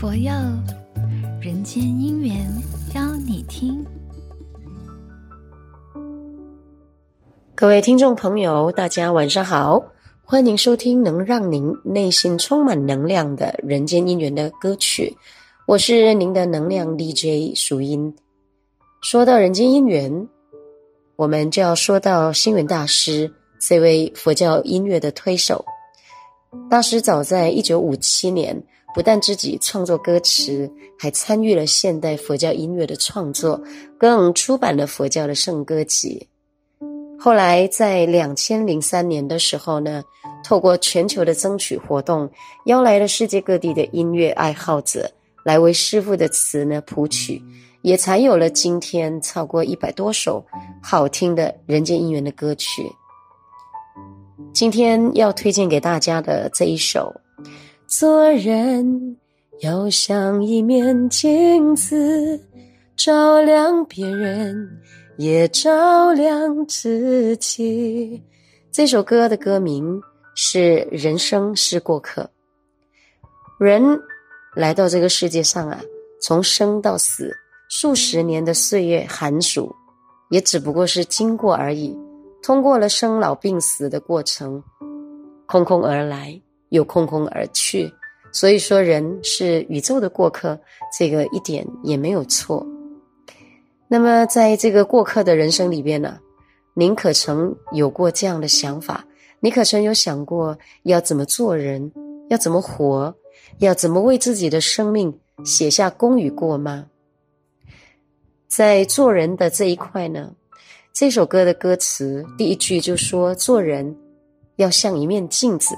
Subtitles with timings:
[0.00, 0.32] 佛佑
[1.42, 2.34] 人间姻缘，
[2.94, 3.84] 邀你听。
[7.54, 9.78] 各位听众朋友，大家晚上好，
[10.24, 15.14] 欢迎收听能让您内心充满能量的人间姻缘的歌曲。
[15.66, 18.16] 我是您的能量 DJ 淑音。
[19.02, 20.26] 说到人间姻缘，
[21.16, 23.30] 我们就要说到星云大师
[23.60, 25.62] 这位佛教音乐的推手。
[26.70, 28.60] 大师早在一九五七年，
[28.94, 33.60] 不但自己创作歌词，还参与了现代佛教音乐的创作，
[33.98, 36.26] 更出版了佛教的圣歌集。
[37.18, 40.02] 后来在两千零三年的时候呢，
[40.42, 42.28] 透过全球的争取活动，
[42.64, 45.10] 邀来了世界各地的音乐爱好者
[45.44, 47.42] 来为师傅的词呢谱曲，
[47.82, 50.42] 也才有了今天超过一百多首
[50.82, 52.82] 好听的人间姻缘的歌曲。
[54.52, 57.14] 今天要推荐给大家的这一首，
[57.90, 59.16] 做人
[59.62, 62.40] 要像一面镜子，
[62.96, 64.80] 照亮别人。
[65.16, 68.22] 也照亮自己。
[68.70, 70.00] 这首歌的歌名
[70.36, 70.58] 是
[70.90, 72.22] 《人生是过客》。
[73.58, 73.82] 人
[74.54, 75.78] 来到这个世界上啊，
[76.22, 77.36] 从生到死，
[77.68, 79.74] 数十年的岁月寒暑，
[80.30, 81.94] 也只不过是经过而已。
[82.40, 84.62] 通过了生老病死的过程，
[85.46, 86.40] 空空而来，
[86.70, 87.92] 又空空而去。
[88.32, 90.58] 所以说，人是宇宙的过客，
[90.96, 92.66] 这个一点也没有错。
[93.88, 96.18] 那么，在这个过客的人生里边呢，
[96.74, 99.04] 您可曾有过这样的想法？
[99.40, 101.90] 你可曾有想过要怎么做人，
[102.28, 103.12] 要怎么活，
[103.58, 106.86] 要怎么为自己的生命写下功与过吗？
[108.46, 110.32] 在做人的这一块呢，
[110.92, 113.96] 这首歌的歌词第一句就说：“做人
[114.56, 115.74] 要像一面镜子，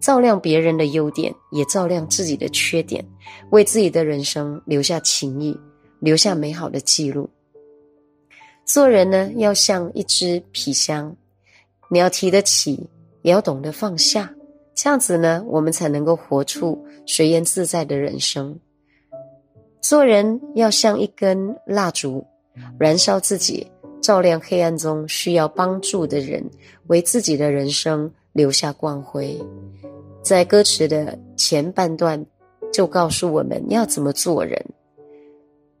[0.00, 3.04] 照亮别人的优点，也照亮自己的缺点，
[3.50, 5.58] 为自己的人生留下情谊。”
[6.00, 7.28] 留下美好的记录。
[8.64, 11.16] 做人呢，要像一只皮箱，
[11.90, 12.88] 你要提得起，
[13.22, 14.32] 也要懂得放下，
[14.76, 18.56] 这样子呢，我们才能够活出随缘自在的人生。
[19.80, 22.24] 做人要像一根蜡烛，
[22.78, 23.66] 燃烧自己，
[24.00, 26.48] 照亮黑暗中需要帮助的人，
[26.86, 29.36] 为自己的人生留下光辉。
[30.28, 32.22] 在歌词的前半段，
[32.70, 34.62] 就告诉我们要怎么做人。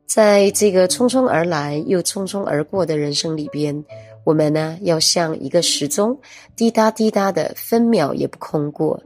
[0.06, 3.84] 在这个匆匆而来又匆匆而过的人生里边，
[4.24, 6.18] 我们呢，要像一个时钟，
[6.56, 8.98] 滴答滴答的，分秒也不空过。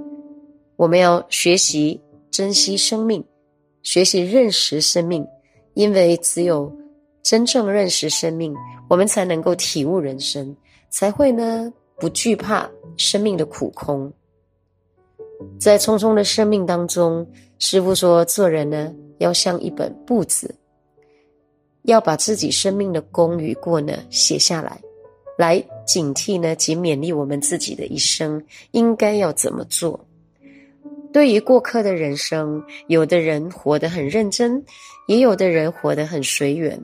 [0.77, 2.01] 我们要学习
[2.31, 3.25] 珍惜生命，
[3.83, 5.27] 学习认识生命，
[5.75, 6.73] 因为只有
[7.21, 8.55] 真正认识生命，
[8.89, 10.57] 我们才能够体悟人生，
[10.89, 14.13] 才会呢，不惧怕生命的苦空。
[15.59, 17.27] 在匆匆的生命当中，
[17.59, 20.55] 师父说，做人呢，要像一本簿子。
[21.83, 24.81] 要把自己生命的功与过呢写下来，
[25.37, 29.99] 来警惕呢及勉励我们自己的一生应该要怎么做。
[31.13, 34.65] 对于过客的人生，有的人活得很认真，
[35.09, 36.81] 也有的人活得很随缘。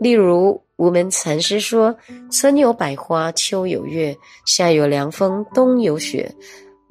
[0.00, 1.96] 例如无门禅师说
[2.30, 4.16] ：“春有百花，秋有月，
[4.46, 6.34] 夏有凉风，冬有雪。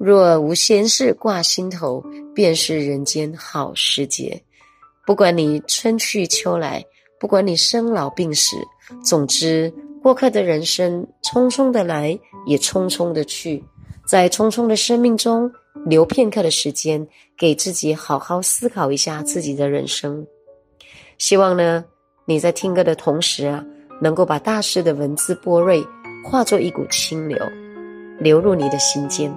[0.00, 2.02] 若无闲事挂心头，
[2.34, 4.42] 便是人间好时节。”
[5.06, 6.82] 不管你春去秋来。
[7.18, 8.56] 不管你生老病死，
[9.04, 9.70] 总之，
[10.02, 13.62] 过客的人生匆匆的来，也匆匆的去。
[14.06, 15.52] 在匆匆的生命中，
[15.84, 17.06] 留片刻的时间，
[17.36, 20.26] 给自己好好思考一下自己的人生。
[21.18, 21.84] 希望呢，
[22.24, 23.62] 你在听歌的同时啊，
[24.00, 25.86] 能够把大师的文字波瑞
[26.24, 27.38] 化作一股清流，
[28.18, 29.30] 流入你的心间。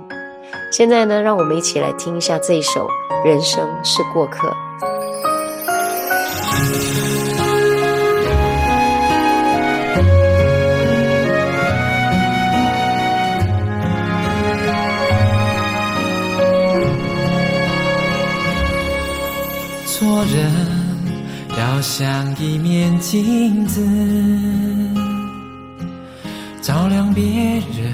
[0.72, 2.88] 现在呢，让我们一起来听一下这一首
[3.26, 4.48] 《人生是过客》。
[19.86, 20.52] 做人
[21.58, 23.80] 要像一面镜子，
[26.62, 27.94] 照亮别人，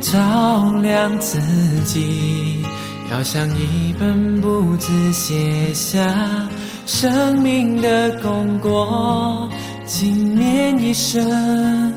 [0.00, 1.38] 照亮自
[1.84, 2.64] 己。
[3.10, 5.98] 要像一本簿子，写下
[6.86, 9.48] 生命的功过，
[9.86, 11.92] 今年一生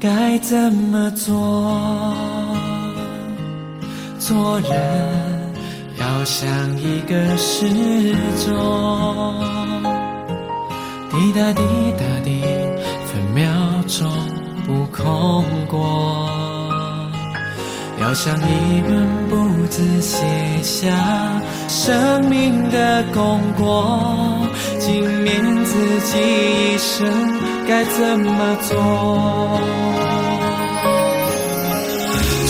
[0.00, 2.14] 该怎么做？
[4.18, 5.46] 做人。
[5.98, 7.68] 要像一个时
[8.44, 8.54] 钟，
[11.10, 11.62] 滴答滴
[11.98, 12.40] 答滴，
[13.06, 13.44] 分秒
[13.86, 14.10] 钟
[14.66, 16.45] 不空过。
[18.06, 20.22] 要像一本簿子写
[20.62, 24.46] 下生命的功过，
[24.78, 27.04] 纪念自己一生
[27.66, 29.60] 该怎么做。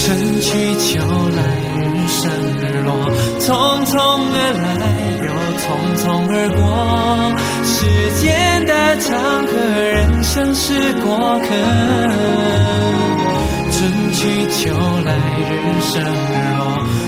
[0.04, 1.00] 春去秋
[1.34, 1.40] 来，
[1.80, 2.20] 日升
[2.60, 2.92] 日落，
[3.40, 3.48] 匆
[3.86, 3.96] 匆
[4.34, 4.84] 而来，
[5.24, 5.28] 又
[5.62, 5.64] 匆
[5.96, 6.60] 匆而过。
[7.64, 7.72] 时
[8.20, 8.26] 间
[8.66, 9.08] 的长
[9.46, 11.48] 河，人生是过客。
[13.86, 14.74] 春去秋
[15.04, 15.14] 来，
[15.48, 16.60] 日升日落，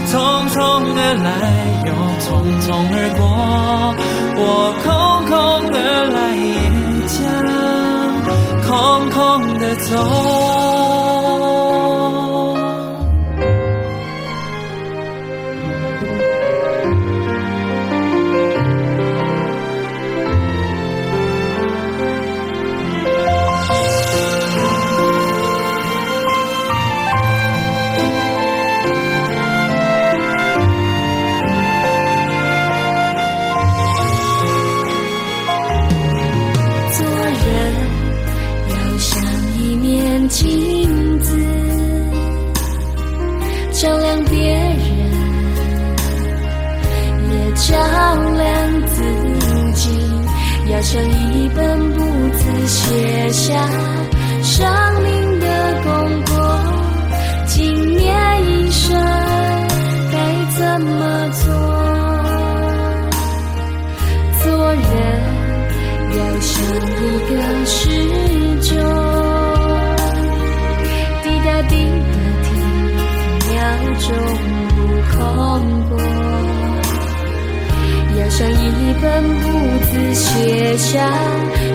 [0.06, 0.14] 匆
[0.46, 0.54] 匆
[0.94, 1.26] 的来，
[1.84, 1.90] 又
[2.22, 2.26] 匆
[2.62, 3.20] 匆而过。
[4.36, 4.40] 我
[4.84, 4.86] 空
[5.26, 5.34] 空
[5.74, 5.76] 而
[6.14, 6.54] 来，也
[7.08, 7.18] 将
[8.62, 8.70] 空
[9.10, 9.18] 空
[9.58, 10.47] 的走。
[40.28, 41.36] 镜子
[43.72, 44.78] 照亮别人
[47.30, 47.74] 也照
[48.36, 49.02] 亮自
[49.74, 49.88] 己
[50.70, 51.37] 要求一
[78.38, 79.48] 像一本簿
[79.90, 81.10] 子写下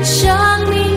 [0.01, 0.33] 生
[0.69, 0.92] 命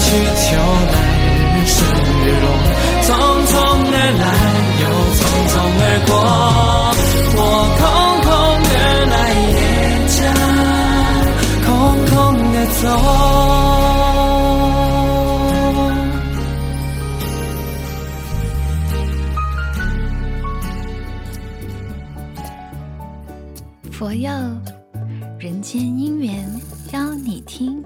[0.00, 0.06] 去
[0.36, 0.46] 秋
[0.92, 0.96] 来
[1.54, 1.76] 日升
[2.24, 2.46] 日落，
[3.04, 3.06] 匆
[3.48, 3.52] 匆
[3.90, 4.24] 而来
[4.80, 4.84] 又
[5.18, 6.10] 匆匆而过，
[7.36, 7.40] 我
[7.78, 7.80] 空
[8.24, 8.28] 空
[8.64, 8.74] 的
[9.12, 9.16] 来
[9.52, 9.56] 也，
[10.14, 10.18] 将
[11.66, 11.68] 空
[12.06, 12.12] 空
[12.52, 12.82] 的走。
[23.90, 24.30] 佛佑
[25.40, 26.48] 人间姻缘，
[26.92, 27.84] 邀你听。